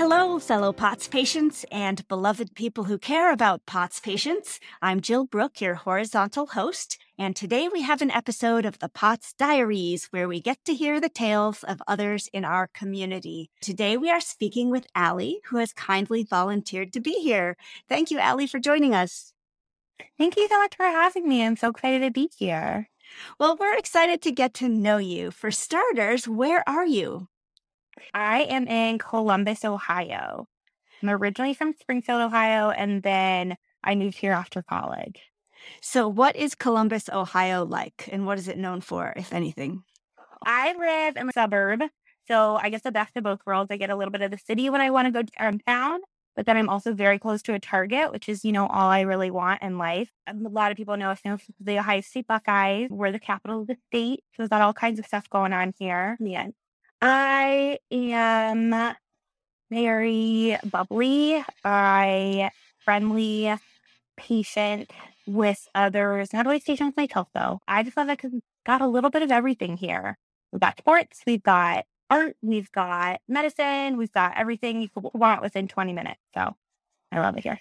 [0.00, 4.58] Hello, fellow POTS patients and beloved people who care about POTS patients.
[4.80, 9.34] I'm Jill Brook, your horizontal host, and today we have an episode of the POTS
[9.34, 13.50] Diaries where we get to hear the tales of others in our community.
[13.60, 17.58] Today we are speaking with Allie, who has kindly volunteered to be here.
[17.86, 19.34] Thank you, Allie, for joining us.
[20.16, 21.44] Thank you so much for having me.
[21.44, 22.88] I'm so excited to be here.
[23.38, 25.30] Well, we're excited to get to know you.
[25.30, 27.28] For starters, where are you?
[28.14, 30.46] I am in Columbus, Ohio.
[31.02, 35.20] I'm originally from Springfield, Ohio, and then I moved here after college.
[35.80, 39.84] So, what is Columbus, Ohio like, and what is it known for, if anything?
[40.44, 41.82] I live in a suburb.
[42.28, 43.70] So, I guess the best of both worlds.
[43.70, 46.00] I get a little bit of the city when I want to go um, downtown,
[46.36, 49.00] but then I'm also very close to a Target, which is, you know, all I
[49.00, 50.10] really want in life.
[50.26, 51.20] A lot of people know us
[51.60, 52.88] the Ohio State Buckeyes.
[52.90, 54.20] We're the capital of the state.
[54.34, 56.16] So, we've got all kinds of stuff going on here.
[56.20, 56.48] Yeah.
[57.02, 58.94] I am
[59.70, 61.44] very bubbly.
[61.64, 63.54] I friendly,
[64.16, 64.90] patient
[65.26, 66.32] with others.
[66.32, 67.60] Not always patient with myself though.
[67.68, 70.18] I just love it because got a little bit of everything here.
[70.52, 75.42] We've got sports, we've got art, we've got medicine, we've got everything you could want
[75.42, 76.20] within 20 minutes.
[76.34, 76.56] So
[77.12, 77.60] I love it here.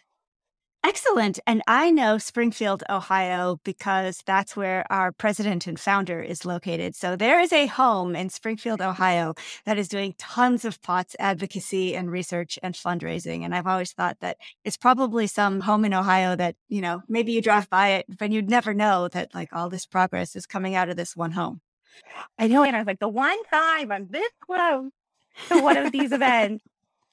[0.81, 1.39] Excellent.
[1.45, 6.95] And I know Springfield, Ohio, because that's where our president and founder is located.
[6.95, 9.33] So there is a home in Springfield, Ohio
[9.65, 13.43] that is doing tons of POTS advocacy and research and fundraising.
[13.43, 17.33] And I've always thought that it's probably some home in Ohio that, you know, maybe
[17.33, 20.75] you drive by it, but you'd never know that like all this progress is coming
[20.75, 21.59] out of this one home.
[22.37, 22.63] I know.
[22.63, 24.91] And I was like, the one time I'm this close
[25.49, 26.63] to one of these events,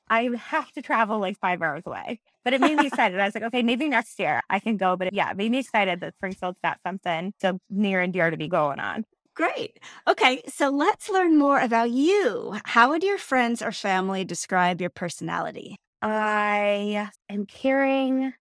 [0.08, 2.20] I have to travel like five hours away.
[2.44, 3.18] But it made me excited.
[3.18, 4.96] I was like, okay, maybe next year I can go.
[4.96, 8.36] But yeah, it made me excited that Springfield's got something so near and dear to
[8.36, 9.04] be going on.
[9.34, 9.78] Great.
[10.08, 12.56] Okay, so let's learn more about you.
[12.64, 15.76] How would your friends or family describe your personality?
[16.00, 18.32] I am caring.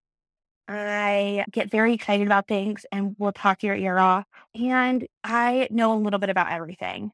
[0.68, 4.24] I get very excited about things and will talk your ear off.
[4.54, 7.12] And I know a little bit about everything.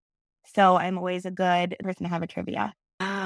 [0.55, 2.75] So I'm always a good person to have a trivia.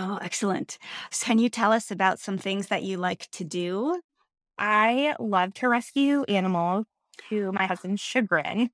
[0.09, 0.79] Oh, excellent.
[1.21, 4.01] Can you tell us about some things that you like to do?
[4.57, 6.87] I love to rescue animals
[7.29, 8.71] to my husband's chagrin.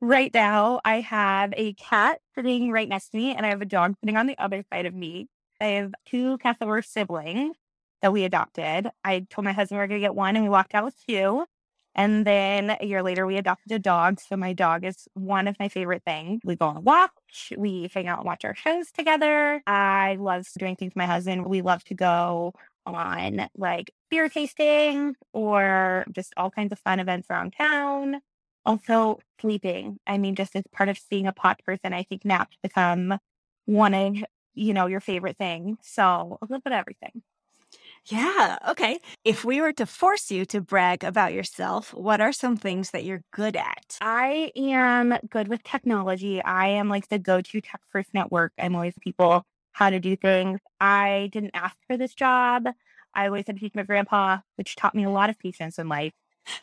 [0.00, 3.66] right now, I have a cat sitting right next to me, and I have a
[3.66, 5.28] dog sitting on the other side of me.
[5.60, 7.56] I have two cats that were siblings
[8.00, 8.88] that we adopted.
[9.04, 10.96] I told my husband we are going to get one, and we walked out with
[11.06, 11.44] two.
[11.94, 14.20] And then a year later, we adopted a dog.
[14.20, 16.40] So my dog is one of my favorite things.
[16.44, 17.12] We go on a walk,
[17.56, 19.62] we hang out and watch our shows together.
[19.66, 21.46] I love doing things with my husband.
[21.46, 22.52] We love to go
[22.86, 28.20] on like beer tasting or just all kinds of fun events around town.
[28.66, 29.98] Also, sleeping.
[30.06, 33.18] I mean, just as part of being a pot person, I think naps become
[33.66, 34.16] one of,
[34.54, 35.78] you know, your favorite things.
[35.82, 37.22] So a little bit of everything.
[38.06, 38.58] Yeah.
[38.68, 38.98] Okay.
[39.24, 43.04] If we were to force you to brag about yourself, what are some things that
[43.04, 43.96] you're good at?
[44.00, 46.42] I am good with technology.
[46.42, 48.52] I am like the go to tech first network.
[48.58, 50.60] I'm always people how to do things.
[50.80, 52.68] I didn't ask for this job.
[53.14, 55.88] I always had to teach my grandpa, which taught me a lot of patience in
[55.88, 56.12] life.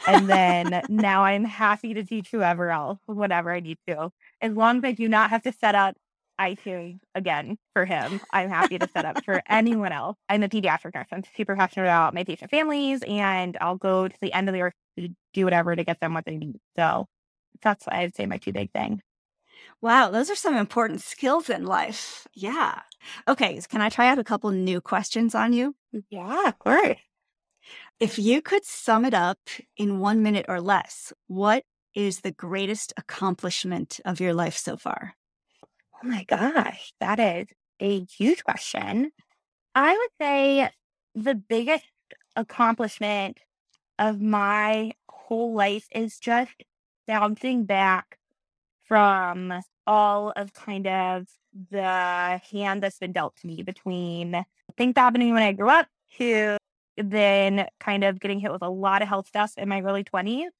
[0.06, 4.78] and then now I'm happy to teach whoever else, whatever I need to, as long
[4.78, 5.76] as I do not have to set
[6.42, 8.20] up iTunes again for him.
[8.32, 10.18] I'm happy to set up for anyone else.
[10.30, 11.08] I'm a pediatric nurse.
[11.12, 14.62] I'm super passionate about my patient families, and I'll go to the end of the
[14.62, 16.58] earth to do whatever to get them what they need.
[16.76, 17.08] So
[17.62, 19.02] that's I'd say my two big things.
[19.82, 22.28] Wow, those are some important skills in life.
[22.34, 22.82] Yeah.
[23.28, 25.76] Okay, can I try out a couple new questions on you?
[26.10, 26.98] Yeah, of course.
[28.00, 29.40] If you could sum it up
[29.78, 31.64] in one minute or less, what
[31.94, 35.16] is the greatest accomplishment of your life so far?
[36.04, 37.48] Oh my gosh, that is
[37.80, 39.12] a huge question.
[39.76, 40.70] I would say
[41.16, 41.86] the biggest
[42.36, 43.40] accomplishment
[44.00, 46.52] of my whole life is just
[47.08, 48.20] bouncing back
[48.86, 49.54] from
[49.88, 51.28] all of kind of
[51.72, 54.46] the hand that's been dealt to me between
[54.78, 55.88] things happening when I grew up
[56.18, 56.58] to
[56.98, 60.52] then kind of getting hit with a lot of health stuff in my early 20s.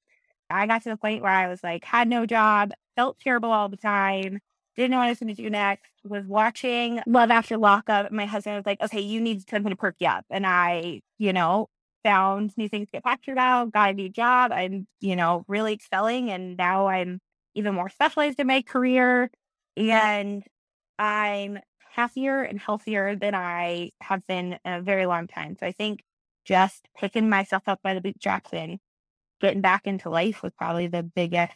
[0.50, 3.68] I got to the point where I was like, had no job, felt terrible all
[3.68, 4.40] the time,
[4.76, 8.10] didn't know what I was going to do next, was watching Love After Lockup.
[8.10, 10.24] My husband was like, okay, you need something to perk you up.
[10.30, 11.68] And I, you know,
[12.02, 14.50] found new things to get passionate about, got a new job.
[14.52, 16.30] I'm, you know, really excelling.
[16.30, 17.20] And now I'm
[17.54, 19.30] even more specialized in my career.
[19.76, 20.42] And
[20.98, 21.58] I'm
[21.92, 25.56] happier and healthier than I have been in a very long time.
[25.60, 26.02] So I think
[26.44, 28.78] just picking myself up by the bootstraps and
[29.40, 31.52] getting back into life was probably the biggest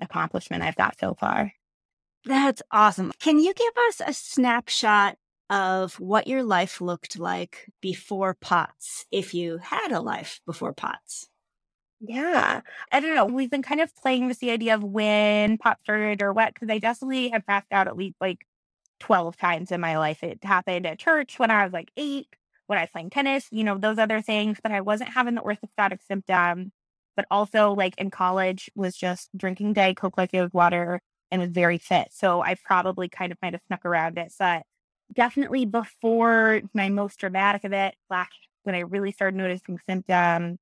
[0.00, 1.52] accomplishment I've got so far.
[2.26, 3.12] That's awesome.
[3.20, 5.16] Can you give us a snapshot
[5.48, 11.28] of what your life looked like before POTS, if you had a life before POTS?
[12.00, 12.62] Yeah.
[12.92, 13.24] I don't know.
[13.26, 16.68] We've been kind of playing with the idea of when POTS started or what, because
[16.68, 18.46] I definitely have passed out at least like
[19.00, 20.22] 12 times in my life.
[20.24, 22.28] It happened at church when I was like eight,
[22.66, 25.42] when I was playing tennis, you know, those other things, but I wasn't having the
[25.42, 26.72] orthostatic symptom.
[27.16, 31.00] But also, like in college, was just drinking Diet Coke like it was water,
[31.36, 32.08] and was very fit.
[32.12, 34.32] So I probably kind of might have snuck around it.
[34.38, 34.62] But
[35.12, 40.58] definitely before my most dramatic event, last when I really started noticing symptoms,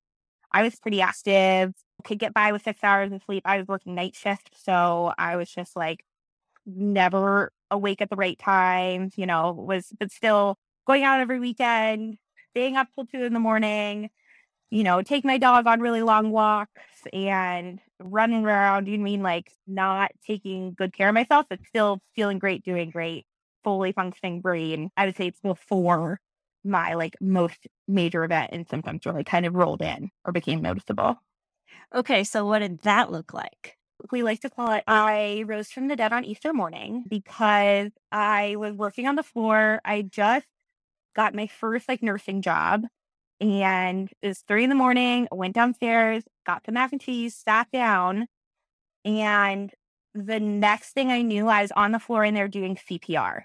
[0.51, 1.73] I was pretty active,
[2.03, 3.43] could get by with six hours of sleep.
[3.45, 4.51] I was working night shift.
[4.63, 6.03] So I was just like
[6.65, 12.17] never awake at the right times, you know, was, but still going out every weekend,
[12.51, 14.09] staying up till two in the morning,
[14.69, 16.71] you know, take my dog on really long walks
[17.13, 18.87] and running around.
[18.87, 23.25] You mean like not taking good care of myself, but still feeling great, doing great,
[23.63, 24.89] fully functioning brain.
[24.97, 26.19] I would say it's before
[26.63, 31.17] my like most major event and symptoms really kind of rolled in or became noticeable.
[31.93, 33.77] Okay, so what did that look like?
[34.11, 38.55] We like to call it I rose from the dead on Easter morning because I
[38.57, 39.81] was working on the floor.
[39.85, 40.45] I just
[41.15, 42.83] got my first like nursing job
[43.39, 45.27] and it was three in the morning.
[45.31, 48.27] I went downstairs, got the mac and cheese, sat down,
[49.03, 49.71] and
[50.13, 53.43] the next thing I knew, I was on the floor and they're doing CPR.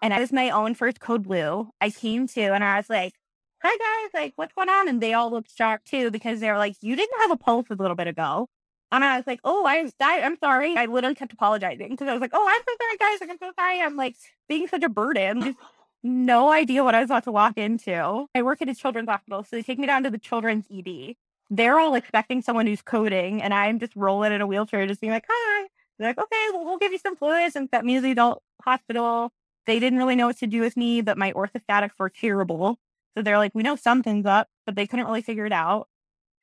[0.00, 1.68] And I was my own first code blue.
[1.80, 3.14] I came to and I was like,
[3.62, 4.88] Hi guys, like what's going on?
[4.88, 7.66] And they all looked shocked too because they were like, You didn't have a pulse
[7.70, 8.48] a little bit ago.
[8.92, 10.76] And I was like, Oh, I'm I'm sorry.
[10.76, 13.20] I literally kept apologizing because I was like, Oh, I'm so sorry, guys.
[13.20, 13.80] Like, I'm so sorry.
[13.80, 14.16] I'm like
[14.48, 15.56] being such a burden
[16.02, 18.26] no idea what I was about to walk into.
[18.34, 21.16] I work at a children's hospital, so they take me down to the children's ED.
[21.50, 25.12] They're all expecting someone who's coding, and I'm just rolling in a wheelchair, just being
[25.12, 25.68] like, "Hi."
[25.98, 29.32] They're like, "Okay, well, we'll give you some fluids." And that means the adult hospital.
[29.66, 32.78] They didn't really know what to do with me, but my orthostatics were terrible.
[33.16, 35.88] So they're like, "We know something's up," but they couldn't really figure it out.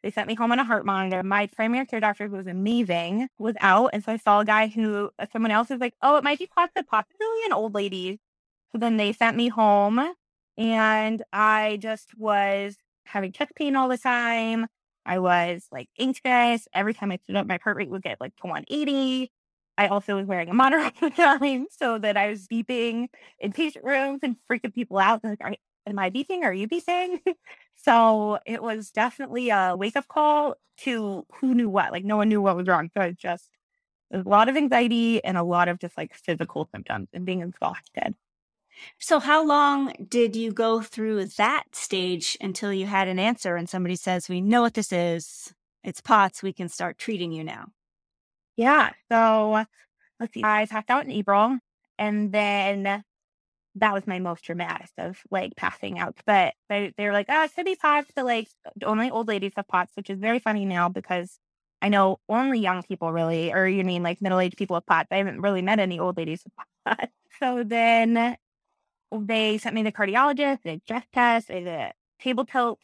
[0.04, 1.24] They sent me home on a heart monitor.
[1.24, 3.90] My primary care doctor, who was amazing, was out.
[3.94, 6.48] And so I saw a guy who, someone else was like, oh, it might be
[6.48, 8.20] possibly, possibly an old lady
[8.78, 10.14] then they sent me home
[10.58, 14.68] and I just was having chest pain all the time.
[15.06, 16.68] I was like anxious.
[16.74, 19.32] Every time I stood up, my heart rate would get like to 180.
[19.78, 23.08] I also was wearing a monitor all the time so that I was beeping
[23.40, 25.24] in patient rooms and freaking people out.
[25.24, 26.44] Like, are, am I beeping?
[26.44, 27.20] Are you beeping?
[27.76, 31.92] so it was definitely a wake up call to who knew what.
[31.92, 32.90] Like no one knew what was wrong.
[32.96, 33.50] So it's just
[34.12, 38.16] a lot of anxiety and a lot of just like physical symptoms and being exhausted.
[39.00, 43.70] So, how long did you go through that stage until you had an answer and
[43.70, 45.54] somebody says, We know what this is.
[45.84, 46.44] It's POTS.
[46.44, 47.68] We can start treating you now?
[48.56, 48.92] Yeah.
[49.12, 49.66] So,
[50.20, 50.44] let's see.
[50.44, 51.58] I passed out in April
[51.98, 53.04] and then
[53.80, 56.18] that was my most dramatic of like passing out.
[56.26, 58.48] But they, they were like, oh, it could be POTS, but like
[58.84, 61.40] only old ladies have POTS, which is very funny now because
[61.82, 65.08] I know only young people really, or you mean like middle aged people with POTS.
[65.12, 66.54] I haven't really met any old ladies with
[66.86, 67.12] POTS.
[67.40, 68.38] So then
[69.12, 72.80] they sent me the cardiologist, the chest test, the table tilt.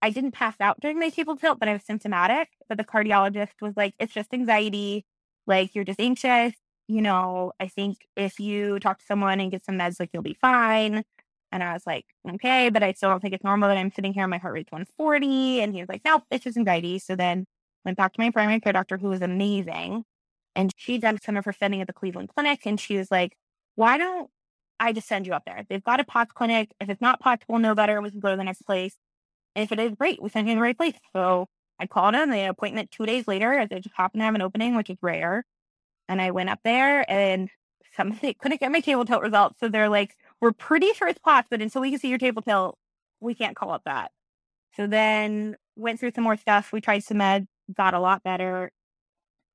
[0.00, 2.48] I didn't pass out during my table tilt, but I was symptomatic.
[2.68, 5.04] But the cardiologist was like, it's just anxiety.
[5.46, 6.54] Like, you're just anxious.
[6.88, 10.22] You know, I think if you talk to someone and get some meds, like, you'll
[10.22, 11.04] be fine.
[11.50, 14.12] And I was like, okay, but I still don't think it's normal that I'm sitting
[14.12, 15.60] here and my heart rate's 140.
[15.60, 16.98] And he was like, no, it's just anxiety.
[16.98, 17.46] So then
[17.84, 20.04] went back to my primary care doctor, who was amazing.
[20.54, 22.66] And she done some of her studying at the Cleveland Clinic.
[22.66, 23.36] And she was like,
[23.76, 24.30] why don't
[24.80, 25.64] I just send you up there.
[25.68, 26.70] They've got a POTS clinic.
[26.80, 28.00] If it's not POTS, we'll know better.
[28.00, 28.94] We can go to the next place.
[29.54, 30.94] And if it is great, we send you in the right place.
[31.12, 31.46] So
[31.80, 32.30] I called them.
[32.30, 34.76] They had an appointment two days later as they just happened to have an opening,
[34.76, 35.44] which is rare.
[36.08, 37.50] And I went up there and
[37.96, 39.58] somebody couldn't get my table tilt results.
[39.60, 42.42] So they're like, we're pretty sure it's POTS, but until we can see your table
[42.42, 42.78] tilt,
[43.20, 44.12] we can't call it that.
[44.76, 46.72] So then went through some more stuff.
[46.72, 48.70] We tried some meds, got a lot better.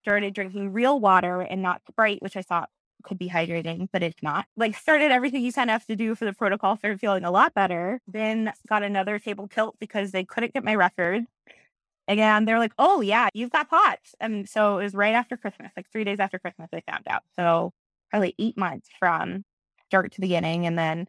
[0.03, 2.69] Started drinking real water and not Sprite, which I thought
[3.03, 4.45] could be hydrating, but it's not.
[4.57, 7.53] Like started everything you signed up to do for the protocol, started feeling a lot
[7.53, 7.99] better.
[8.07, 11.25] Then got another table tilt because they couldn't get my record.
[12.07, 14.15] Again, they're like, oh yeah, you've got POTS.
[14.19, 17.23] And so it was right after Christmas, like three days after Christmas, they found out.
[17.37, 17.71] So
[18.09, 19.43] probably eight months from
[19.87, 20.65] start to beginning.
[20.65, 21.07] And then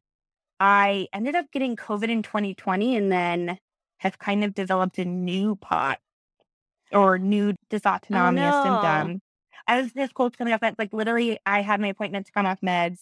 [0.60, 3.58] I ended up getting COVID in 2020 and then
[3.98, 5.98] have kind of developed a new pot
[6.92, 8.62] or new Oh, dysautonomia no.
[8.62, 9.20] symptom.
[9.66, 10.76] I was this close coming off meds.
[10.78, 13.00] Like literally, I had my appointment to come off meds,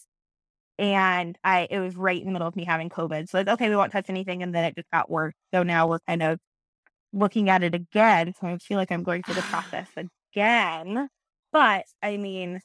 [0.79, 3.29] and I it was right in the middle of me having COVID.
[3.29, 5.33] So it's okay, we won't touch anything, and then it just got worse.
[5.53, 6.39] So now we're kind of
[7.13, 8.33] looking at it again.
[8.39, 9.89] So I feel like I'm going through the process
[10.35, 11.09] again.
[11.51, 12.61] But I mean,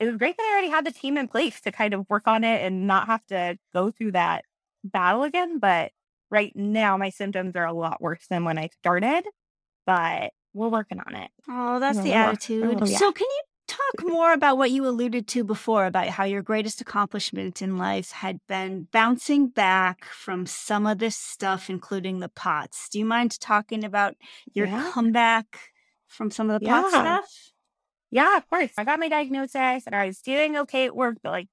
[0.00, 2.26] it was great that I already had the team in place to kind of work
[2.28, 4.44] on it and not have to go through that
[4.84, 5.58] battle again.
[5.58, 5.92] But
[6.30, 9.24] right now, my symptoms are a lot worse than when I started.
[9.86, 11.30] But we're working on it.
[11.48, 12.16] Oh, that's the work.
[12.16, 12.88] attitude.
[12.88, 16.80] So, can you talk more about what you alluded to before about how your greatest
[16.80, 22.88] accomplishment in life had been bouncing back from some of this stuff, including the pots?
[22.88, 24.14] Do you mind talking about
[24.54, 24.90] your Yeah.
[24.92, 25.70] comeback
[26.06, 27.20] from some of the pot Yeah.
[27.22, 27.52] stuff?
[28.10, 28.72] Yeah, of course.
[28.76, 31.48] I got my diagnosis and I was doing okay at work, but like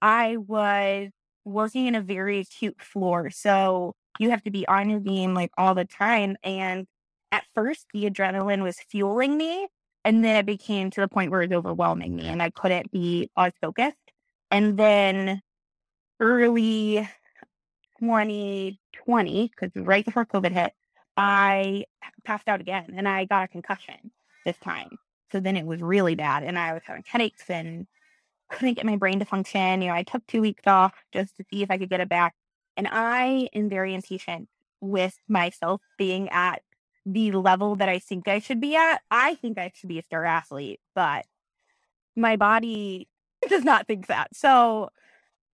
[0.00, 1.10] I was
[1.44, 3.30] working in a very acute floor.
[3.30, 6.36] So you have to be on your game like all the time.
[6.44, 6.86] And
[7.32, 9.68] at first, the adrenaline was fueling me.
[10.04, 12.90] And then it became to the point where it was overwhelming me and I couldn't
[12.92, 13.96] be as focused.
[14.50, 15.40] And then
[16.20, 17.08] early
[18.00, 20.74] 2020, because right before COVID hit,
[21.16, 21.84] I
[22.24, 24.10] passed out again and I got a concussion
[24.44, 24.98] this time.
[25.32, 27.86] So then it was really bad and I was having headaches and
[28.50, 29.80] couldn't get my brain to function.
[29.80, 32.08] You know, I took two weeks off just to see if I could get it
[32.10, 32.34] back.
[32.76, 34.48] And I am very impatient
[34.80, 36.62] with myself being at
[37.06, 39.00] the level that I think I should be at.
[39.10, 41.26] I think I should be a star athlete, but
[42.16, 43.08] my body
[43.48, 44.34] does not think that.
[44.34, 44.90] So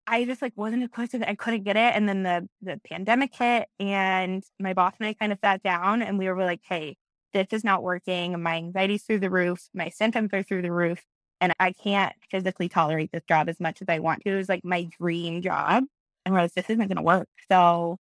[0.07, 1.29] I just like wasn't to.
[1.29, 1.95] I couldn't get it.
[1.95, 6.01] And then the the pandemic hit and my boss and I kind of sat down
[6.01, 6.97] and we were like, hey,
[7.33, 8.41] this is not working.
[8.41, 9.69] My anxiety's through the roof.
[9.73, 11.03] My symptoms are through the roof.
[11.41, 14.31] And I can't physically tolerate this job as much as I want to.
[14.31, 15.83] It was like my dream job.
[16.25, 17.29] And we're like, this isn't gonna work.
[17.49, 17.97] So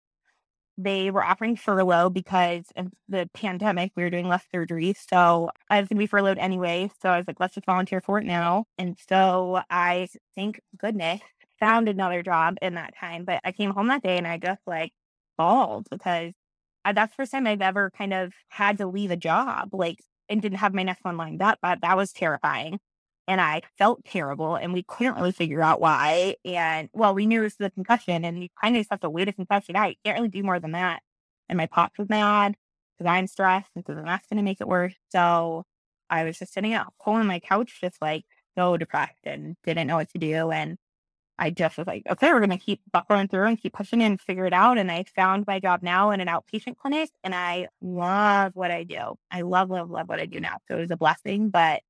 [0.79, 3.93] they were offering furlough because of the pandemic.
[3.97, 4.97] We were doing less surgeries.
[5.09, 6.91] So I was going to be furloughed anyway.
[7.01, 8.67] So I was like, let's just volunteer for it now.
[8.79, 11.21] And so I, thank goodness,
[11.59, 13.25] found another job in that time.
[13.25, 14.93] But I came home that day and I just like
[15.39, 16.33] bawled because
[16.85, 19.99] I, that's the first time I've ever kind of had to leave a job, like,
[20.29, 21.59] and didn't have my next one lined up.
[21.63, 22.79] But that was terrifying.
[23.29, 26.37] And I felt terrible, and we couldn't really figure out why.
[26.45, 29.11] And well, we knew it was the concussion, and you kind of just have to
[29.11, 29.75] wait a concussion.
[29.75, 31.03] You can't really do more than that.
[31.49, 32.55] And my POTS was mad
[32.97, 34.95] because I'm stressed, and so then that's going to make it worse.
[35.11, 35.65] So
[36.09, 38.25] I was just sitting at home on my couch, just like
[38.57, 40.51] so depressed and didn't know what to do.
[40.51, 40.79] And
[41.39, 44.21] I just was like, okay, we're going to keep buckling through and keep pushing and
[44.21, 44.79] figure it out.
[44.79, 48.85] And I found my job now in an outpatient clinic, and I love what I
[48.85, 49.17] do.
[49.31, 50.59] I love, love, love what I do now.
[50.69, 51.83] So it was a blessing, but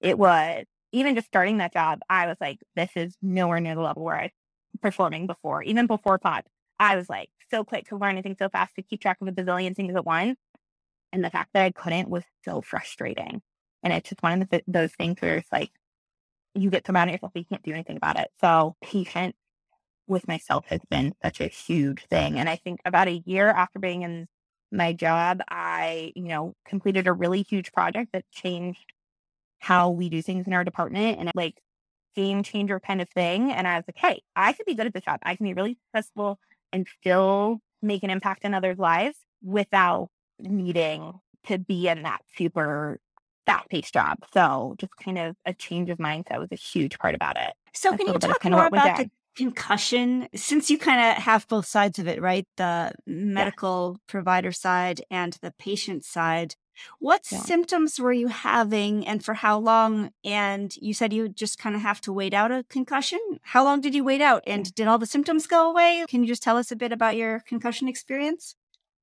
[0.00, 3.80] it was even just starting that job, I was like, this is nowhere near the
[3.80, 5.62] level where I was performing before.
[5.62, 9.00] Even before POTS, I was like so quick to learn anything so fast to keep
[9.00, 10.38] track of a bazillion things at once.
[11.12, 13.42] And the fact that I couldn't was so frustrating.
[13.82, 15.70] And it's just one of the, those things where it's like,
[16.54, 18.28] you get so mad at yourself, you can't do anything about it.
[18.40, 19.36] So patience
[20.06, 22.38] with myself has been such a huge thing.
[22.38, 24.26] And I think about a year after being in
[24.70, 28.91] my job, I, you know, completed a really huge project that changed
[29.62, 31.60] how we do things in our department and like
[32.16, 33.52] game changer kind of thing.
[33.52, 35.20] And I was like, hey, I could be good at this job.
[35.22, 36.38] I can be really successful
[36.72, 40.08] and still make an impact in others' lives without
[40.40, 42.98] needing to be in that super
[43.46, 44.18] fast paced job.
[44.34, 47.52] So just kind of a change of mindset was a huge part about it.
[47.72, 50.28] So, That's can you little bit of talk more about the concussion?
[50.34, 52.46] Since you kind of have both sides of it, right?
[52.56, 56.56] The medical provider side and the patient side.
[56.98, 57.38] What Yeah.
[57.38, 60.12] symptoms were you having and for how long?
[60.24, 63.20] And you said you just kind of have to wait out a concussion.
[63.42, 64.42] How long did you wait out?
[64.46, 66.04] And did all the symptoms go away?
[66.08, 68.54] Can you just tell us a bit about your concussion experience?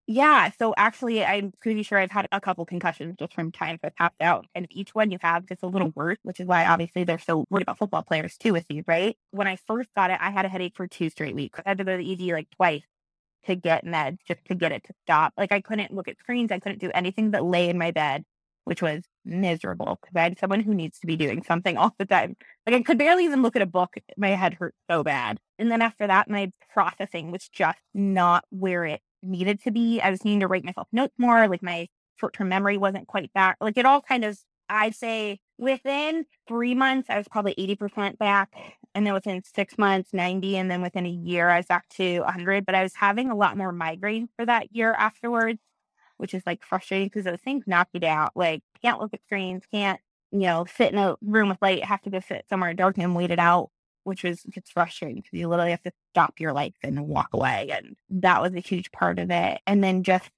[0.08, 0.50] Yeah.
[0.58, 4.22] So actually, I'm pretty sure I've had a couple concussions just from times I've tapped
[4.22, 4.48] out.
[4.56, 7.46] And each one you have gets a little worse, which is why obviously they're so
[7.52, 9.16] worried about football players too with these, right?
[9.32, 11.60] When I first got it, I had a headache for two straight weeks.
[11.64, 12.82] I had to go to the ED like twice
[13.46, 15.34] to get meds just to get it to stop.
[15.38, 16.52] Like I couldn't look at screens.
[16.52, 18.24] I couldn't do anything but lay in my bed,
[18.66, 22.06] which was miserable because I had someone who needs to be doing something all the
[22.06, 22.36] time.
[22.66, 23.96] Like I could barely even look at a book.
[24.18, 25.40] My head hurt so bad.
[25.58, 30.02] And then after that, my processing was just not where it needed to be.
[30.02, 31.48] I was needing to write myself notes more.
[31.48, 31.88] Like my
[32.20, 33.58] short term memory wasn't quite back.
[33.62, 34.38] Like it all kind of,
[34.70, 38.52] I'd say within three months, I was probably 80% back.
[38.96, 40.58] And then within six months, 90.
[40.58, 42.66] And then within a year, I was back to 100.
[42.66, 45.60] But I was having a lot more migraine for that year afterwards,
[46.18, 48.30] which is like frustrating because those things knock you down.
[48.36, 50.00] Like can't look at screens, can't
[50.32, 53.16] you know, sit in a room with light, have to go sit somewhere dark and
[53.16, 53.70] wait it out,
[54.04, 57.70] which was gets frustrating because you literally have to stop your life and walk away.
[57.72, 59.60] And that was a huge part of it.
[59.66, 60.30] And then just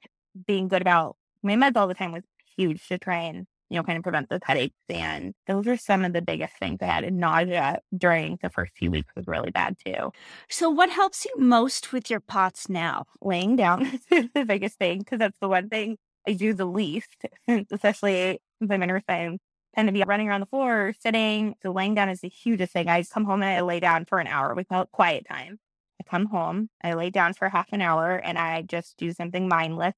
[0.48, 2.24] being good about my meds all the time was
[2.56, 4.76] huge to try and you know, kind of prevent those headaches.
[4.90, 7.06] And those are some of the biggest things I had.
[7.06, 10.12] And nausea during the first few weeks was really bad too.
[10.50, 13.06] So, what helps you most with your POTS now?
[13.22, 15.98] Laying down is the biggest thing because that's the one thing
[16.28, 17.26] I do the least,
[17.72, 18.92] especially since I'm in.
[18.92, 19.38] I
[19.74, 21.56] tend to be running around the floor or sitting.
[21.64, 22.90] So, laying down is the hugest thing.
[22.90, 24.54] I come home and I lay down for an hour.
[24.54, 25.60] We call it quiet time.
[26.02, 29.48] I come home, I lay down for half an hour, and I just do something
[29.48, 29.94] mindless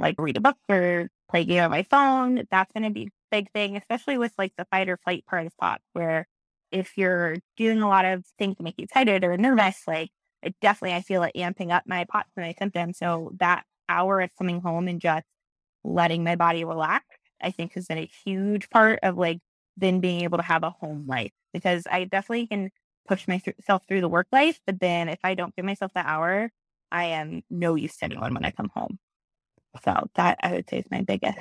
[0.00, 2.44] like read a book or play a game on my phone.
[2.50, 5.46] That's going to be a big thing, especially with like the fight or flight part
[5.46, 6.26] of POTS, where
[6.72, 10.10] if you're doing a lot of things to make you excited or nervous, like
[10.42, 12.98] it definitely, I feel it amping up my POTS and my symptoms.
[12.98, 15.26] So that hour of coming home and just
[15.84, 17.04] letting my body relax,
[17.42, 19.40] I think has been a huge part of like
[19.76, 22.70] then being able to have a home life because I definitely can
[23.08, 24.60] push myself through the work life.
[24.66, 26.50] But then if I don't give myself that hour,
[26.92, 28.98] I am no use to anyone when I come home.
[29.84, 31.38] So that I would say is my biggest.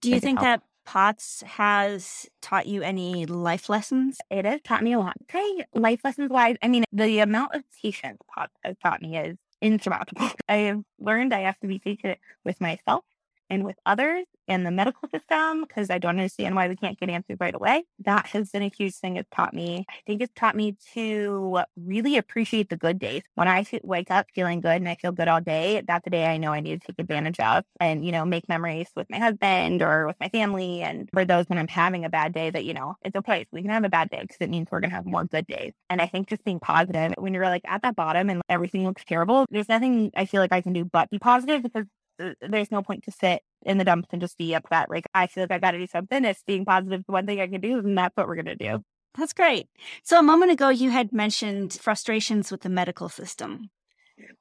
[0.00, 0.60] Do you think help.
[0.60, 4.18] that POTS has taught you any life lessons?
[4.30, 5.14] It has taught me a lot.
[5.22, 9.36] Okay, life lessons wise, I mean, the amount of patience POTS has taught me is
[9.62, 10.28] insurmountable.
[10.48, 13.04] I have learned I have to be patient with myself
[13.50, 17.08] and with others in the medical system because I don't understand why we can't get
[17.08, 17.84] answers right away.
[18.00, 19.86] That has been a huge thing it's taught me.
[19.88, 23.22] I think it's taught me to really appreciate the good days.
[23.34, 26.26] When I wake up feeling good and I feel good all day, that's the day
[26.26, 29.18] I know I need to take advantage of and, you know, make memories with my
[29.18, 30.82] husband or with my family.
[30.82, 33.46] And for those when I'm having a bad day, that, you know, it's okay.
[33.50, 35.46] We can have a bad day because it means we're going to have more good
[35.46, 35.72] days.
[35.88, 39.04] And I think just being positive when you're like at that bottom and everything looks
[39.04, 41.86] terrible, there's nothing I feel like I can do but be positive because
[42.18, 44.90] there's no point to sit in the dumps and just be upset.
[44.90, 46.24] Like I feel like I got to do something.
[46.24, 48.82] It's being positive is one thing I can do, and that's what we're gonna do.
[49.16, 49.68] That's great.
[50.02, 53.70] So a moment ago, you had mentioned frustrations with the medical system.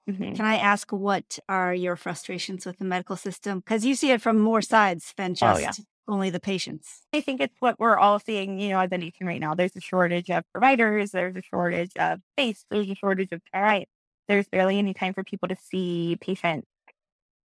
[0.10, 0.34] Mm-hmm.
[0.34, 3.60] Can I ask what are your frustrations with the medical system?
[3.60, 5.72] Because you see it from more sides than just oh, yeah.
[6.08, 7.02] only the patients.
[7.14, 9.56] I think it's what we're all seeing, you know, as a nation right now.
[9.56, 13.62] There's a shortage of providers, there's a shortage of space, there's a shortage of all
[13.62, 13.88] right.
[14.28, 16.68] There's barely any time for people to see patients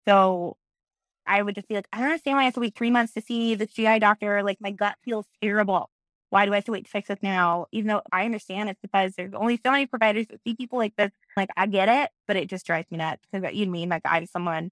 [0.07, 0.57] so
[1.25, 3.13] I would just be like, I don't understand why I have to wait three months
[3.13, 4.43] to see the GI doctor.
[4.43, 5.89] Like my gut feels terrible.
[6.29, 7.67] Why do I have to wait to fix this now?
[7.71, 10.95] Even though I understand it's because there's only so many providers that see people like
[10.95, 11.11] this.
[11.37, 14.25] Like I get it, but it just drives me nuts because you mean like I'm
[14.25, 14.71] someone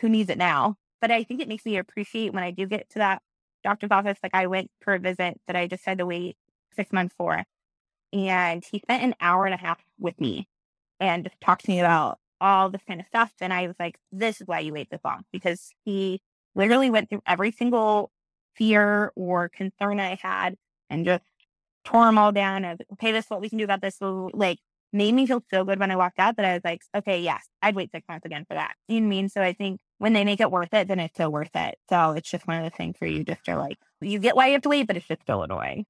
[0.00, 0.76] who needs it now.
[1.00, 3.22] But I think it makes me appreciate when I do get to that
[3.62, 4.18] doctor's office.
[4.22, 6.36] Like I went for a visit that I just had to wait
[6.76, 7.44] six months for.
[8.12, 10.48] And he spent an hour and a half with me
[11.00, 13.32] and just talked to me about all this kind of stuff.
[13.40, 16.20] And I was like, this is why you wait this long because he
[16.54, 18.10] literally went through every single
[18.56, 20.56] fear or concern I had
[20.90, 21.24] and just
[21.84, 22.64] tore them all down.
[22.64, 23.96] And okay, this is what we can do about this.
[23.96, 24.58] So like
[24.92, 27.46] made me feel so good when I walked out that I was like, okay, yes,
[27.62, 28.74] I'd wait six months again for that.
[28.88, 29.28] You know what I mean?
[29.28, 31.76] So I think when they make it worth it, then it's still worth it.
[31.90, 34.46] So it's just one of the things for you just to like, you get why
[34.46, 35.84] you have to wait, but it's just still annoying.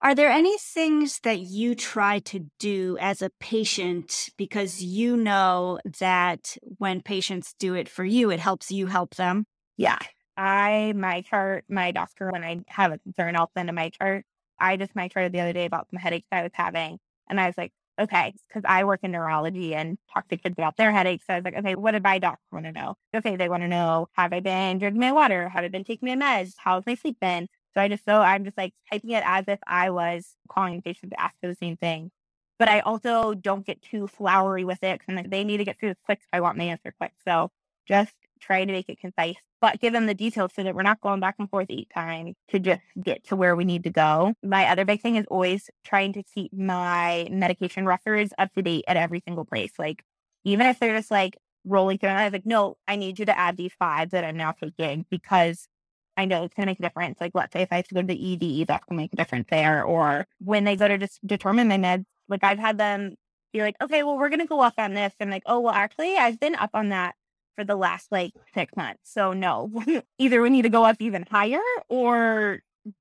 [0.00, 5.78] Are there any things that you try to do as a patient because you know
[6.00, 9.44] that when patients do it for you, it helps you help them?
[9.76, 9.98] Yeah.
[10.36, 14.22] I, MyChart, my doctor, when I have a concern, I'll send in MyChart.
[14.58, 16.98] I just MyChart the other day about some headaches I was having.
[17.28, 20.76] And I was like, okay, because I work in neurology and talk to kids about
[20.76, 21.26] their headaches.
[21.26, 22.94] So I was like, okay, what did my doctor want to know?
[23.14, 25.48] Okay, they want to know, have I been drinking my water?
[25.48, 26.54] Have I been taking my meds?
[26.56, 27.48] How's my sleep been?
[27.74, 30.82] So I just so I'm just like typing it as if I was calling a
[30.82, 32.10] patient to ask for the same thing.
[32.58, 35.90] But I also don't get too flowery with it because they need to get through
[35.90, 36.20] this quick.
[36.22, 37.12] If I want my answer quick.
[37.26, 37.50] So
[37.88, 41.00] just try to make it concise, but give them the details so that we're not
[41.00, 44.34] going back and forth eight times to just get to where we need to go.
[44.42, 48.84] My other big thing is always trying to keep my medication records up to date
[48.88, 49.72] at every single place.
[49.78, 50.04] Like
[50.44, 53.38] even if they're just like rolling through, I was like, no, I need you to
[53.38, 55.68] add these five that I'm now taking because
[56.16, 57.20] I know it's going to make a difference.
[57.20, 59.12] Like, let's say if I have to go to the ED, that's going to make
[59.12, 59.82] a difference there.
[59.82, 63.16] Or when they go to just determine my meds, like I've had them
[63.52, 65.12] be like, okay, well, we're going to go up on this.
[65.20, 67.14] And like, oh, well, actually, I've been up on that
[67.56, 69.00] for the last like six months.
[69.04, 69.70] So no,
[70.18, 72.60] either we need to go up even higher or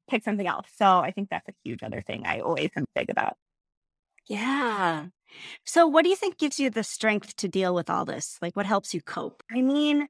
[0.10, 0.68] pick something else.
[0.76, 3.36] So I think that's a huge other thing I always am big about.
[4.28, 5.08] Yeah.
[5.66, 8.38] So what do you think gives you the strength to deal with all this?
[8.42, 9.44] Like what helps you cope?
[9.52, 10.08] I mean,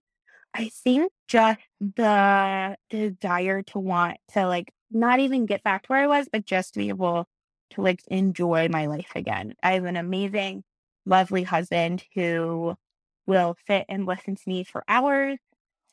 [0.54, 6.04] I think just the desire to want to like not even get back to where
[6.04, 7.28] I was, but just to be able
[7.72, 9.56] to like enjoy my life again.
[9.64, 10.64] I have an amazing,
[11.06, 12.76] lovely husband who
[13.26, 15.38] will sit and listen to me for hours,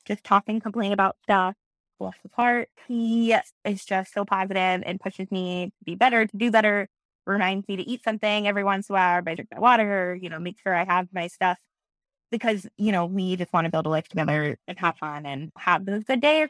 [0.07, 1.55] just talking, complaining about stuff.
[2.01, 2.69] bless his heart.
[2.89, 3.33] He
[3.65, 6.89] is just so positive and pushes me to be better, to do better,
[7.27, 10.31] reminds me to eat something every once in a while, I drink my water, you
[10.31, 11.59] know, make sure I have my stuff
[12.31, 15.51] because, you know, we just want to build a life together and have fun and
[15.57, 16.49] have those good days.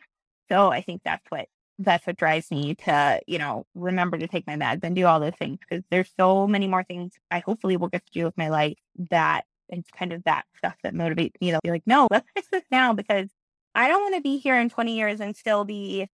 [0.51, 1.47] So I think that's what
[1.79, 5.21] that's what drives me to, you know, remember to take my meds and do all
[5.21, 8.37] those things because there's so many more things I hopefully will get to do with
[8.37, 8.79] my life
[9.11, 12.49] that it's kind of that stuff that motivates me to be like, no, let's fix
[12.51, 13.29] this now because
[13.75, 16.09] I don't want to be here in 20 years and still be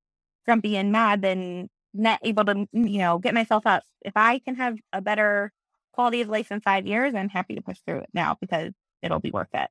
[0.44, 3.84] grumpy and mad and not able to, you know, get myself up.
[4.02, 5.52] If I can have a better
[5.92, 8.72] quality of life in five years, I'm happy to push through it now because
[9.04, 9.68] it'll be worth it.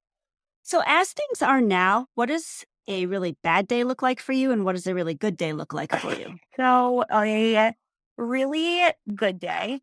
[0.63, 4.51] So, as things are now, what does a really bad day look like for you,
[4.51, 6.35] and what does a really good day look like for you?
[6.55, 7.73] So, a
[8.17, 9.81] really good day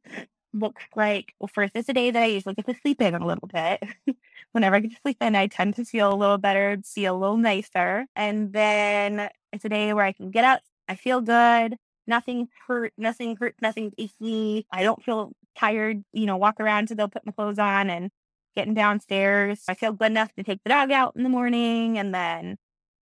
[0.52, 3.24] looks like well, first, it's a day that I usually get to sleep in a
[3.26, 3.82] little bit.
[4.52, 7.18] Whenever I get to sleep in, I tend to feel a little better, feel a
[7.18, 8.06] little nicer.
[8.16, 12.92] And then it's a day where I can get up, I feel good, nothing hurt,
[12.98, 14.66] nothing hurt, nothing achy.
[14.72, 18.10] I don't feel tired, you know, walk around to go put my clothes on and
[18.54, 19.64] getting downstairs.
[19.68, 22.56] I feel good enough to take the dog out in the morning and then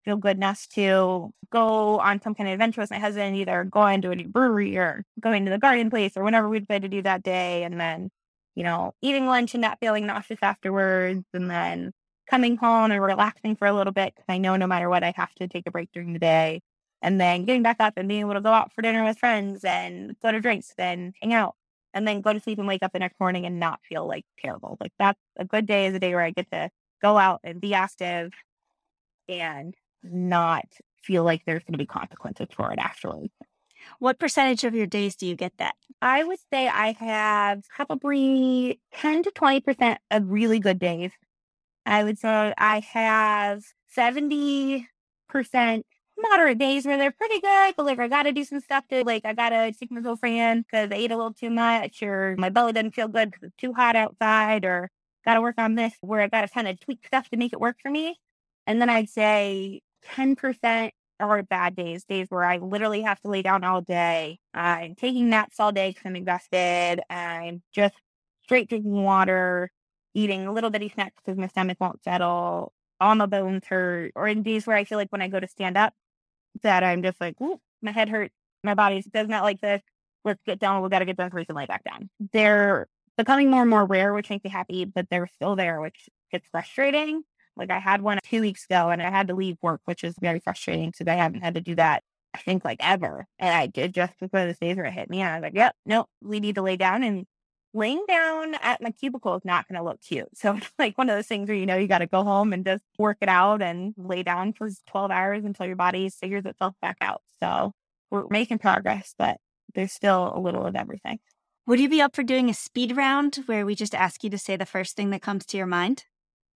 [0.05, 4.03] feel good enough to go on some kind of adventure with my husband, either going
[4.03, 6.89] to a new brewery or going to the garden place or whatever we decide to
[6.89, 7.65] do that day.
[7.65, 8.11] And then,
[8.55, 11.25] you know, eating lunch and not feeling nauseous afterwards.
[11.35, 11.93] And then
[12.29, 15.13] coming home and relaxing for a little bit because I know no matter what, I
[15.17, 16.61] have to take a break during the day.
[17.03, 19.65] And then getting back up and being able to go out for dinner with friends
[19.65, 21.55] and go to drinks and hang out
[21.95, 24.25] and then go to sleep and wake up the next morning and not feel like
[24.39, 24.77] terrible.
[24.81, 26.71] Like that's a good day is a day where I get to
[27.03, 28.33] go out and be active
[29.29, 30.65] and not
[31.03, 33.33] feel like there's going to be consequences for it actually.
[33.99, 35.75] What percentage of your days do you get that?
[36.03, 41.13] I would say I have probably 10 to 20% of really good days.
[41.87, 43.65] I would say I have
[43.97, 44.87] 70%
[46.31, 49.25] moderate days where they're pretty good, but like I gotta do some stuff to like
[49.25, 52.73] I gotta take my Zofran because I ate a little too much, or my belly
[52.73, 54.91] doesn't feel good because it's too hot outside, or
[55.25, 57.77] gotta work on this where I gotta kind of tweak stuff to make it work
[57.83, 58.17] for me.
[58.67, 63.43] And then I'd say 10% are bad days, days where I literally have to lay
[63.43, 64.39] down all day.
[64.55, 67.01] I'm taking naps all day because I'm exhausted.
[67.11, 67.95] I'm just
[68.45, 69.71] straight drinking water,
[70.15, 72.73] eating a little bitty snacks because my stomach won't settle.
[73.01, 74.13] All my bones hurt.
[74.15, 75.95] Or in days where I feel like when I go to stand up,
[76.63, 78.35] that I'm just like, Ooh, my head hurts.
[78.63, 79.83] My body does not like this.
[80.25, 80.83] Let's get down.
[80.83, 82.11] We got to get done we can lay back down.
[82.33, 82.87] They're
[83.17, 86.47] becoming more and more rare, which makes me happy, but they're still there, which gets
[86.51, 87.23] frustrating.
[87.57, 90.15] Like I had one two weeks ago and I had to leave work, which is
[90.21, 92.03] very frustrating because I haven't had to do that,
[92.35, 93.27] I think, like ever.
[93.39, 95.21] And I did just before the days where it hit me.
[95.21, 97.03] And I was like, yep, nope, we need to lay down.
[97.03, 97.27] And
[97.73, 100.29] laying down at my cubicle is not going to look cute.
[100.35, 102.53] So it's like one of those things where, you know, you got to go home
[102.53, 106.45] and just work it out and lay down for 12 hours until your body figures
[106.47, 107.23] itself back out.
[107.43, 107.73] So
[108.11, 109.39] we're making progress, but
[109.75, 111.19] there's still a little of everything.
[111.67, 114.39] Would you be up for doing a speed round where we just ask you to
[114.39, 116.05] say the first thing that comes to your mind?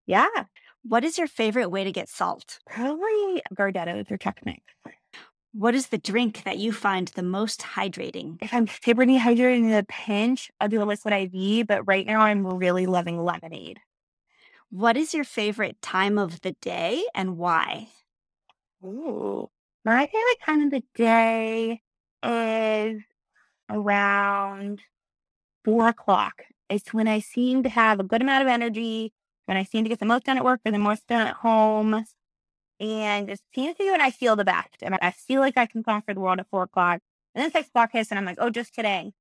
[0.06, 0.26] Yeah.
[0.82, 2.58] What is your favorite way to get salt?
[2.66, 4.60] Probably Gardetto's or Mix.
[5.56, 8.38] What is the drink that you find the most hydrating?
[8.42, 12.22] If I'm super dehydrated in a pinch, I'll do a liquid IV, but right now
[12.22, 13.78] I'm really loving lemonade.
[14.70, 17.86] What is your favorite time of the day and why?
[18.84, 19.48] Ooh,
[19.84, 21.82] my favorite time of the day
[22.24, 23.02] is
[23.70, 24.80] around
[25.64, 26.42] four o'clock.
[26.68, 29.12] It's when I seem to have a good amount of energy
[29.46, 31.36] when I seem to get the most done at work or the most done at
[31.36, 32.04] home.
[32.80, 34.82] And it seems to be when I feel the best.
[34.82, 37.00] And I feel like I can conquer the world at four o'clock.
[37.34, 39.12] And then six o'clock hits and I'm like, oh, just kidding.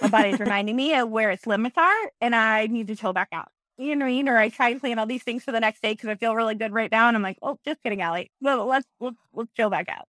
[0.00, 3.28] My body's reminding me of where its limits are and I need to chill back
[3.32, 3.48] out.
[3.78, 4.28] You know what I mean?
[4.28, 6.36] Or I try and plan all these things for the next day because I feel
[6.36, 7.08] really good right now.
[7.08, 8.30] And I'm like, oh, just kidding, Allie.
[8.40, 10.06] Well, let's, let's, let's chill back out.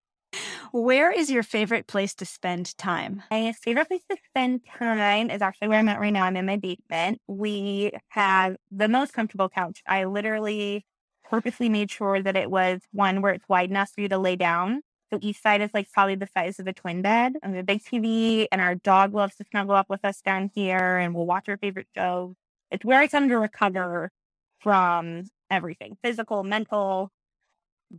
[0.71, 3.21] Where is your favorite place to spend time?
[3.29, 6.25] My favorite place to spend time is actually where I'm at right now.
[6.25, 7.21] I'm in my basement.
[7.27, 9.83] We have the most comfortable couch.
[9.85, 10.85] I literally
[11.33, 14.35] purposely made sure that it was one where it's wide enough for you to lay
[14.35, 14.83] down.
[15.11, 17.33] So each side is like probably the size of a twin bed.
[17.41, 20.97] And a big TV, and our dog loves to snuggle up with us down here,
[20.97, 22.35] and we'll watch our favorite shows.
[22.69, 24.11] It's where I come to recover
[24.59, 27.09] from everything physical, mental,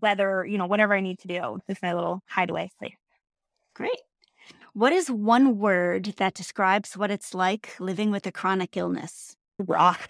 [0.00, 1.58] weather, you know, whatever I need to do.
[1.66, 2.94] This is my little hideaway place.
[3.74, 4.00] Great.
[4.74, 9.36] What is one word that describes what it's like living with a chronic illness?
[9.58, 10.06] Rough.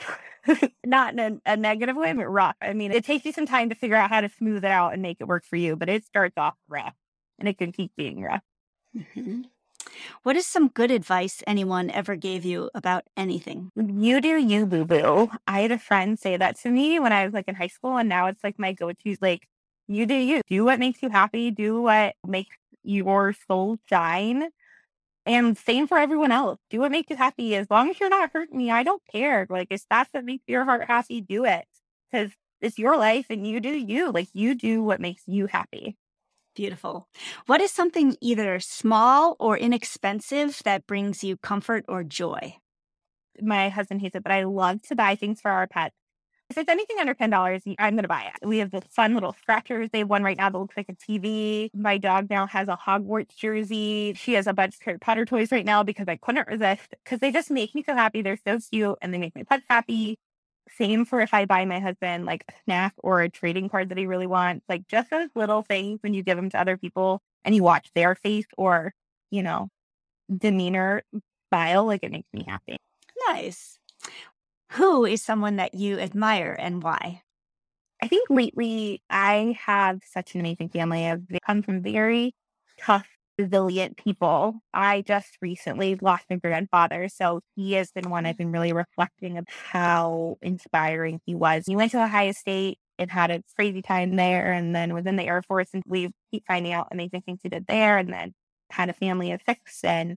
[0.84, 2.56] Not in a, a, negative way, but rough.
[2.60, 4.92] I mean, it takes you some time to figure out how to smooth it out
[4.92, 6.94] and make it work for you, but it starts off rough
[7.38, 8.42] and it can keep being rough.
[8.96, 9.42] Mm-hmm.
[10.22, 13.70] What is some good advice anyone ever gave you about anything?
[13.76, 15.30] You do you, boo boo.
[15.46, 17.96] I had a friend say that to me when I was like in high school,
[17.96, 19.16] and now it's like my go to.
[19.20, 19.48] Like,
[19.86, 20.40] You do you.
[20.48, 21.50] Do what makes you happy.
[21.50, 24.48] Do what makes your soul shine.
[25.26, 26.58] And same for everyone else.
[26.68, 27.56] Do what makes you happy.
[27.56, 29.46] As long as you're not hurting me, I don't care.
[29.48, 31.64] Like, if that's what makes your heart happy, do it.
[32.10, 34.10] Because it's your life and you do you.
[34.12, 35.96] Like, you do what makes you happy.
[36.54, 37.08] Beautiful.
[37.46, 42.56] What is something either small or inexpensive that brings you comfort or joy?
[43.40, 45.96] My husband hates it, but I love to buy things for our pets.
[46.50, 48.46] If it's anything under ten dollars, I'm gonna buy it.
[48.46, 49.88] We have the fun little scratchers.
[49.92, 51.70] They have one right now that looks like a TV.
[51.74, 54.12] My dog now has a Hogwarts jersey.
[54.16, 57.20] She has a bunch of Harry Potter toys right now because I couldn't resist because
[57.20, 58.20] they just make me so happy.
[58.22, 60.18] They're so cute and they make my pets happy.
[60.76, 63.98] Same for if I buy my husband like a snack or a trading card that
[63.98, 64.64] he really wants.
[64.68, 67.90] Like just those little things when you give them to other people and you watch
[67.94, 68.92] their face or,
[69.30, 69.68] you know,
[70.34, 71.02] demeanor
[71.48, 72.76] smile, like it makes me happy.
[73.28, 73.78] Nice.
[74.74, 77.22] Who is someone that you admire and why?
[78.02, 81.06] I think lately I have such an amazing family.
[81.06, 82.34] I've come from very
[82.80, 83.06] tough,
[83.38, 84.56] resilient people.
[84.72, 87.08] I just recently lost my grandfather.
[87.08, 88.38] So he has been one I've mm.
[88.38, 91.64] been really reflecting of how inspiring he was.
[91.68, 95.14] He went to Ohio State and had a crazy time there and then was in
[95.14, 98.34] the Air Force and we keep finding out amazing things he did there and then
[98.70, 100.16] had a family of six and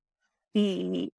[0.56, 1.12] he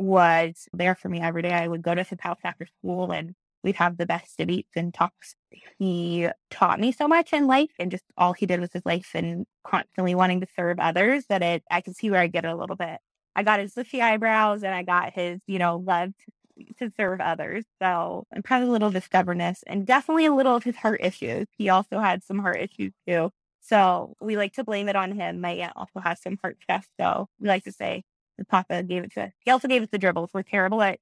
[0.00, 1.52] was there for me every day.
[1.52, 4.92] I would go to his house after school and we'd have the best debates and
[4.92, 5.34] talks.
[5.78, 9.10] He taught me so much in life and just all he did was his life
[9.14, 12.56] and constantly wanting to serve others that it I can see where I get a
[12.56, 12.98] little bit.
[13.36, 16.12] I got his bushy eyebrows and I got his, you know, love
[16.58, 17.64] to, to serve others.
[17.80, 21.46] So and probably a little stubbornness and definitely a little of his heart issues.
[21.56, 23.30] He also had some heart issues too.
[23.60, 25.40] So we like to blame it on him.
[25.40, 26.86] My aunt also has some heart stuff.
[26.98, 28.02] So we like to say
[28.44, 29.32] Papa gave it to us.
[29.44, 30.30] He also gave us the dribbles.
[30.32, 30.98] We're terrible at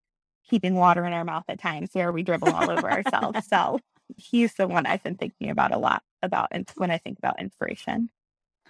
[0.48, 3.40] keeping water in our mouth at times where we dribble all over ourselves.
[3.48, 3.80] So
[4.16, 8.10] he's the one I've been thinking about a lot about when I think about inspiration.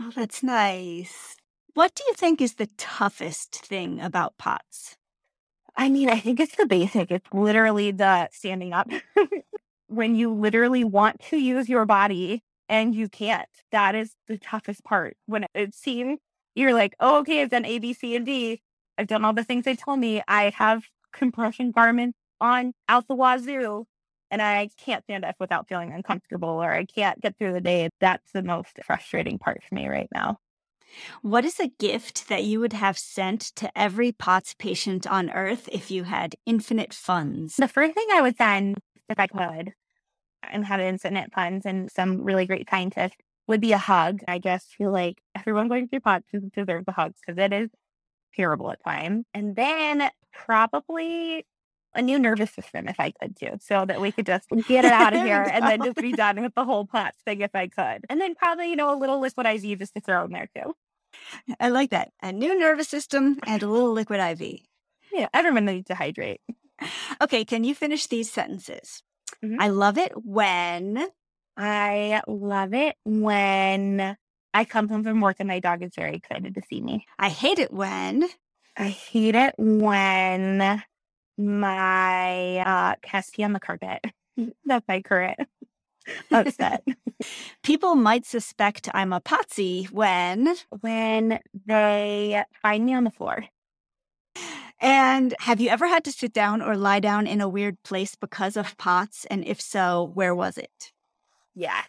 [0.00, 1.36] Oh, that's nice.
[1.74, 4.96] What do you think is the toughest thing about POTS?
[5.76, 7.10] I mean, I think it's the basic.
[7.10, 8.90] It's literally the standing up.
[9.86, 14.84] when you literally want to use your body and you can't, that is the toughest
[14.84, 15.16] part.
[15.26, 16.18] When it seems
[16.58, 18.60] you're like, oh, okay, I've done A, B, C, and D.
[18.96, 20.22] I've done all the things they told me.
[20.26, 23.84] I have compression garments on out the wazoo,
[24.30, 27.88] and I can't stand up without feeling uncomfortable, or I can't get through the day.
[28.00, 30.38] That's the most frustrating part for me right now.
[31.22, 35.68] What is a gift that you would have sent to every POTS patient on earth
[35.70, 37.56] if you had infinite funds?
[37.56, 39.74] The first thing I would send, if I could,
[40.42, 43.16] and had infinite funds and some really great scientists,
[43.48, 44.20] would be a hug.
[44.28, 47.70] I just feel like everyone going through POTS deserves a hug because it is
[48.36, 49.24] terrible at times.
[49.34, 51.46] And then probably
[51.94, 54.92] a new nervous system if I could too, so that we could just get it
[54.92, 57.66] out of here and then just be done with the whole POTS thing if I
[57.66, 58.04] could.
[58.08, 60.74] And then probably, you know, a little liquid IV just to throw in there too.
[61.58, 62.12] I like that.
[62.22, 64.60] A new nervous system and a little liquid IV.
[65.12, 66.42] Yeah, everyone needs to hydrate.
[67.20, 69.02] Okay, can you finish these sentences?
[69.42, 69.60] Mm-hmm.
[69.60, 71.08] I love it when
[71.58, 74.16] I love it when
[74.54, 77.04] I come home from work and my dog is very excited to see me.
[77.18, 78.28] I hate it when
[78.76, 80.82] I hate it when
[81.36, 84.04] my uh, cats pee on the carpet.
[84.64, 85.40] That's my current
[86.30, 86.84] upset.
[87.64, 93.44] People might suspect I'm a POTSie when when they find me on the floor.
[94.80, 98.14] And have you ever had to sit down or lie down in a weird place
[98.14, 99.24] because of POTS?
[99.24, 100.92] And if so, where was it?
[101.54, 101.82] Yeah,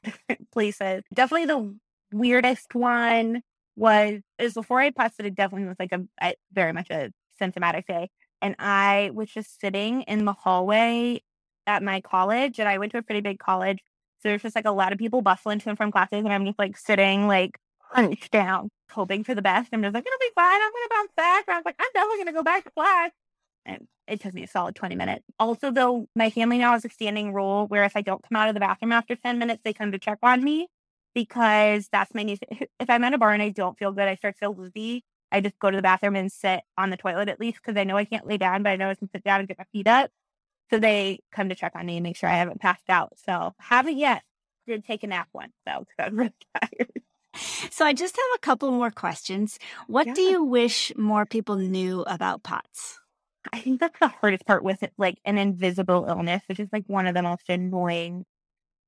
[0.52, 1.04] places.
[1.14, 1.76] Definitely the
[2.12, 3.42] weirdest one
[3.76, 7.88] was is before I posted it definitely was like a, a very much a symptomatic
[7.88, 8.10] day.
[8.42, 11.22] And I was just sitting in the hallway
[11.68, 13.80] at my college and I went to a pretty big college.
[14.22, 16.46] So there's just like a lot of people bustling to and from classes and I'm
[16.46, 19.70] just like sitting like hunched down, hoping for the best.
[19.72, 20.62] I'm just like, it'll be fine.
[20.62, 21.46] I'm gonna bounce back.
[21.48, 23.12] And I was like, I'm definitely gonna go back to class.
[23.66, 25.26] And it took me a solid 20 minutes.
[25.40, 28.48] Also, though, my family now has a standing rule where if I don't come out
[28.48, 30.68] of the bathroom after 10 minutes, they come to check on me
[31.14, 32.38] because that's my new
[32.80, 35.04] If I'm at a bar and I don't feel good, I start to feel loopy.
[35.32, 37.84] I just go to the bathroom and sit on the toilet at least because I
[37.84, 39.66] know I can't lay down, but I know I can sit down and get my
[39.72, 40.10] feet up.
[40.72, 43.14] So they come to check on me and make sure I haven't passed out.
[43.26, 44.24] So haven't yet.
[44.68, 47.04] Did take a nap once though because I was really tired.
[47.72, 49.60] So I just have a couple more questions.
[49.88, 50.14] What yeah.
[50.14, 53.00] do you wish more people knew about POTS?
[53.54, 56.84] I think that's the hardest part with it, like an invisible illness, which is like
[56.88, 58.26] one of the most annoying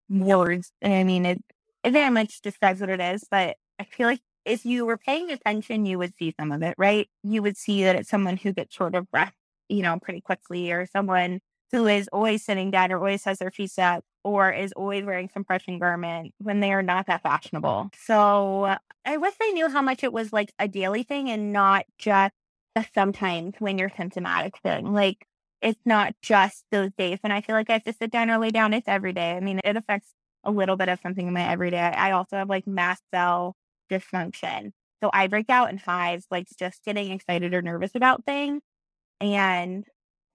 [0.10, 0.72] words.
[0.82, 1.42] And I mean, it,
[1.84, 5.32] it very much describes what it is, but I feel like if you were paying
[5.32, 7.08] attention, you would see some of it, right?
[7.24, 9.34] You would see that it's someone who gets short of breath,
[9.70, 11.40] you know, pretty quickly, or someone
[11.72, 15.30] who is always sitting down or always has their feet up, or is always wearing
[15.30, 17.90] some compression garment when they are not that fashionable.
[18.06, 21.86] So I wish I knew how much it was like a daily thing and not
[21.98, 22.34] just
[22.94, 24.94] sometimes when you're symptomatic thing.
[24.94, 25.26] Like
[25.62, 28.38] it's not just those days when I feel like I have to sit down or
[28.38, 28.74] lay down.
[28.74, 29.32] It's every day.
[29.32, 31.78] I mean, it affects a little bit of something in my everyday.
[31.78, 33.56] I also have like mast cell
[33.92, 34.72] dysfunction.
[35.04, 38.62] So I break out in hives, like just getting excited or nervous about things.
[39.20, 39.86] And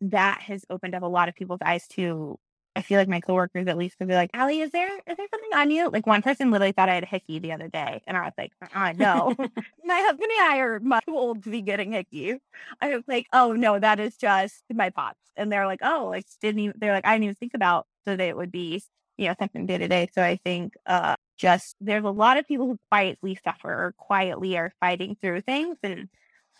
[0.01, 2.39] that has opened up a lot of people's eyes to
[2.77, 5.27] I feel like my coworkers at least would be like, Allie, is there is there
[5.31, 5.89] something on you?
[5.89, 8.03] Like one person literally thought I had a hickey the other day.
[8.07, 9.35] And I was like, uh no.
[9.85, 12.37] my husband and I are much too old to be getting hickey.
[12.83, 15.19] I was like, oh no, that is just my POTS.
[15.37, 18.15] And they're like, oh, like didn't even they're like, I didn't even think about so
[18.15, 18.83] that it would be,
[19.17, 20.09] you know, something day to day.
[20.13, 24.59] So I think uh just there's a lot of people who quietly suffer or quietly
[24.59, 25.79] are fighting through things.
[25.83, 26.11] And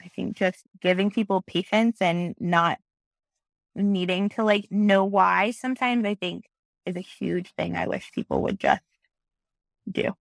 [0.03, 2.79] I think just giving people patience and not
[3.77, 6.47] needing to like know why sometimes I think
[6.87, 8.83] is a huge thing I wish people would just
[9.91, 10.13] do.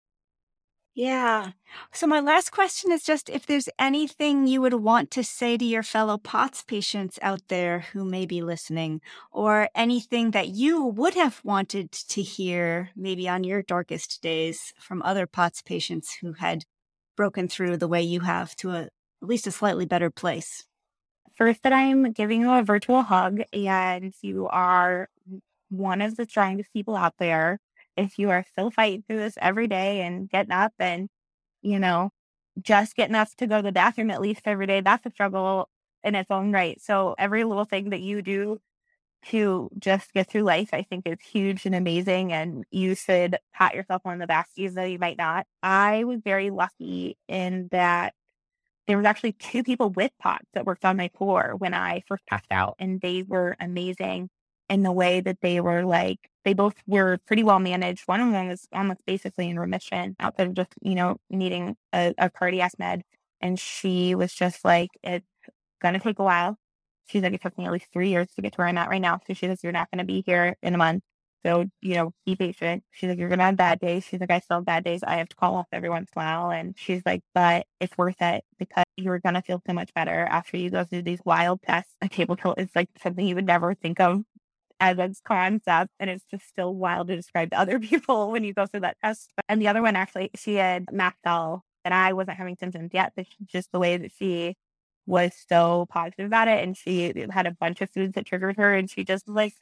[0.95, 1.51] Yeah.
[1.91, 5.65] So, my last question is just if there's anything you would want to say to
[5.65, 11.13] your fellow POTS patients out there who may be listening, or anything that you would
[11.15, 16.63] have wanted to hear maybe on your darkest days from other POTS patients who had
[17.17, 18.91] broken through the way you have to a, at
[19.21, 20.65] least a slightly better place
[21.35, 25.09] first that I'm giving you a virtual hug and you are
[25.69, 27.59] one of the strongest people out there.
[27.97, 31.09] If you are still fighting through this every day and getting up and,
[31.61, 32.11] you know,
[32.61, 35.69] just getting up to go to the bathroom at least every day, that's a struggle
[36.03, 36.81] in its own right.
[36.81, 38.59] So every little thing that you do
[39.27, 42.31] to just get through life, I think is huge and amazing.
[42.31, 45.47] And you should pat yourself on the back, even though you might not.
[45.63, 48.13] I was very lucky in that
[48.87, 52.25] there was actually two people with POTS that worked on my floor when I first
[52.27, 54.29] passed out, and they were amazing
[54.69, 58.03] in the way that they were like they both were pretty well managed.
[58.07, 62.13] One of them was almost basically in remission outside of just you know needing a,
[62.17, 63.03] a cardiac med,
[63.41, 65.25] and she was just like, "It's
[65.81, 66.57] gonna take a while."
[67.07, 68.89] She's like, "It took me at least three years to get to where I'm at
[68.89, 71.03] right now." So she says, "You're not gonna be here in a month."
[71.45, 72.84] So, you know, be patient.
[72.89, 74.03] She's like, you're going to have bad days.
[74.03, 75.03] She's like, I still have bad days.
[75.03, 76.49] I have to call off every once in a while.
[76.49, 80.25] And she's like, but it's worth it because you're going to feel so much better
[80.25, 81.93] after you go through these wild tests.
[82.01, 84.23] A table tilt is like something you would never think of
[84.79, 85.91] as a concept.
[85.99, 88.97] And it's just still wild to describe to other people when you go through that
[89.03, 89.31] test.
[89.47, 93.13] And the other one, actually, she had mast cell and I wasn't having symptoms yet,
[93.15, 94.55] but just the way that she
[95.05, 96.63] was so positive about it.
[96.63, 98.73] And she had a bunch of foods that triggered her.
[98.73, 99.53] And she just like,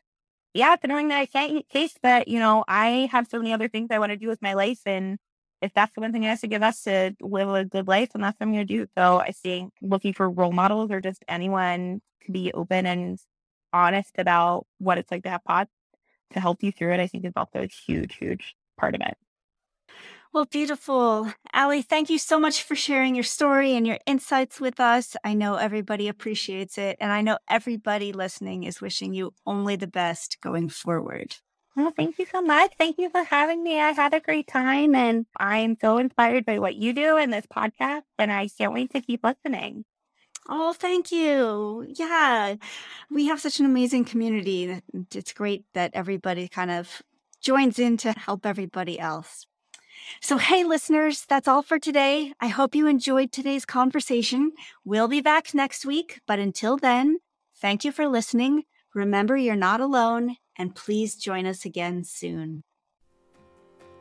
[0.53, 3.67] yeah, annoying that I can't eat taste, but you know, I have so many other
[3.67, 4.81] things I want to do with my life.
[4.85, 5.17] And
[5.61, 8.09] if that's the one thing I have to give us to live a good life,
[8.13, 8.85] then that's what I'm going to do.
[8.97, 13.19] So I think looking for role models or just anyone to be open and
[13.71, 15.71] honest about what it's like to have POTS
[16.33, 19.17] to help you through it, I think is also a huge, huge part of it.
[20.33, 21.31] Well, beautiful.
[21.53, 25.15] Allie, thank you so much for sharing your story and your insights with us.
[25.23, 29.85] I know everybody appreciates it, and I know everybody listening is wishing you only the
[29.85, 31.35] best going forward.
[31.75, 32.71] Well, thank you so much.
[32.79, 33.79] Thank you for having me.
[33.79, 37.45] I had a great time, and I'm so inspired by what you do in this
[37.45, 39.85] podcast, and I can't wait to keep listening.
[40.49, 41.85] Oh, thank you.
[41.87, 42.55] Yeah,
[43.11, 44.81] we have such an amazing community.
[45.13, 47.03] It's great that everybody kind of
[47.39, 49.45] joins in to help everybody else.
[50.21, 52.33] So, hey, listeners, that's all for today.
[52.39, 54.51] I hope you enjoyed today's conversation.
[54.85, 57.19] We'll be back next week, but until then,
[57.57, 58.63] thank you for listening.
[58.93, 62.63] Remember, you're not alone, and please join us again soon.